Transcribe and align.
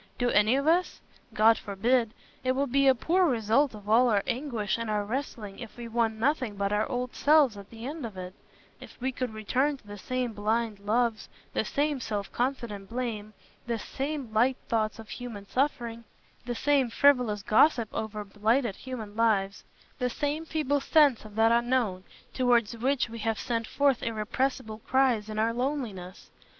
Do 0.17 0.31
any 0.31 0.55
of 0.55 0.65
us? 0.65 0.99
God 1.35 1.59
forbid. 1.59 2.15
It 2.43 2.53
would 2.53 2.71
be 2.71 2.87
a 2.87 2.95
poor 2.95 3.27
result 3.27 3.75
of 3.75 3.87
all 3.87 4.09
our 4.09 4.23
anguish 4.25 4.79
and 4.79 4.89
our 4.89 5.05
wrestling 5.05 5.59
if 5.59 5.77
we 5.77 5.87
won 5.87 6.17
nothing 6.17 6.55
but 6.55 6.73
our 6.73 6.89
old 6.89 7.13
selves 7.13 7.55
at 7.55 7.69
the 7.69 7.85
end 7.85 8.03
of 8.03 8.17
it—if 8.17 8.99
we 8.99 9.11
could 9.11 9.31
return 9.31 9.77
to 9.77 9.85
the 9.85 9.99
same 9.99 10.33
blind 10.33 10.79
loves, 10.79 11.29
the 11.53 11.63
same 11.63 11.99
self 11.99 12.31
confident 12.31 12.89
blame, 12.89 13.35
the 13.67 13.77
same 13.77 14.33
light 14.33 14.57
thoughts 14.67 14.97
of 14.97 15.07
human 15.09 15.47
suffering, 15.47 16.03
the 16.47 16.55
same 16.55 16.89
frivolous 16.89 17.43
gossip 17.43 17.87
over 17.93 18.23
blighted 18.25 18.77
human 18.77 19.15
lives, 19.15 19.63
the 19.99 20.09
same 20.09 20.45
feeble 20.45 20.81
sense 20.81 21.25
of 21.25 21.35
that 21.35 21.51
Unknown 21.51 22.03
towards 22.33 22.75
which 22.75 23.07
we 23.07 23.19
have 23.19 23.37
sent 23.37 23.67
forth 23.67 24.01
irrepressible 24.01 24.79
cries 24.79 25.29
in 25.29 25.37
our 25.37 25.53
loneliness. 25.53 26.31